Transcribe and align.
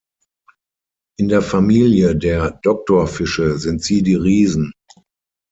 In 1.19 1.29
der 1.29 1.43
Familie 1.43 2.15
der 2.15 2.57
Doktorfische 2.63 3.59
sind 3.59 3.83
sie 3.83 4.01
die 4.01 4.15
Riesen. 4.15 4.71